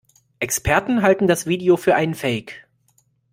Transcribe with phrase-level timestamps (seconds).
[0.39, 2.65] Experten halten das Video für einen Fake.